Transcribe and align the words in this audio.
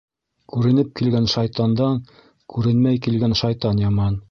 Күренеп 0.53 0.89
килгән 1.01 1.27
шайтандан 1.33 2.01
күренмәй 2.55 3.05
килгән 3.09 3.39
шайтан 3.45 3.87
яман. 3.87 4.19